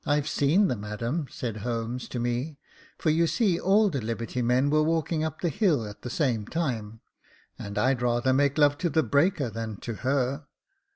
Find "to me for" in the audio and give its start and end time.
2.07-3.11